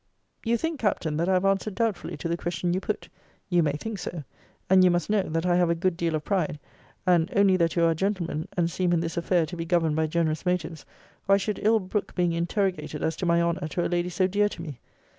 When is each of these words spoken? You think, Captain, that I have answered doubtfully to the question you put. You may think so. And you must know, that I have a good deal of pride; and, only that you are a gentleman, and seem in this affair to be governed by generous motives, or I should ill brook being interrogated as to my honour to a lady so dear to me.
You 0.43 0.57
think, 0.57 0.79
Captain, 0.79 1.15
that 1.17 1.29
I 1.29 1.33
have 1.33 1.45
answered 1.45 1.75
doubtfully 1.75 2.17
to 2.17 2.27
the 2.27 2.35
question 2.35 2.73
you 2.73 2.79
put. 2.79 3.07
You 3.49 3.61
may 3.61 3.73
think 3.73 3.99
so. 3.99 4.23
And 4.67 4.83
you 4.83 4.89
must 4.89 5.11
know, 5.11 5.21
that 5.21 5.45
I 5.45 5.57
have 5.57 5.69
a 5.69 5.75
good 5.75 5.95
deal 5.95 6.15
of 6.15 6.23
pride; 6.25 6.57
and, 7.05 7.31
only 7.35 7.55
that 7.57 7.75
you 7.75 7.83
are 7.83 7.91
a 7.91 7.95
gentleman, 7.95 8.47
and 8.57 8.71
seem 8.71 8.93
in 8.93 9.01
this 9.01 9.15
affair 9.15 9.45
to 9.45 9.55
be 9.55 9.63
governed 9.63 9.95
by 9.95 10.07
generous 10.07 10.43
motives, 10.43 10.87
or 11.27 11.35
I 11.35 11.37
should 11.37 11.59
ill 11.61 11.79
brook 11.79 12.15
being 12.15 12.33
interrogated 12.33 13.03
as 13.03 13.15
to 13.17 13.27
my 13.27 13.43
honour 13.43 13.67
to 13.67 13.85
a 13.85 13.85
lady 13.89 14.09
so 14.09 14.25
dear 14.25 14.49
to 14.49 14.61
me. 14.63 14.79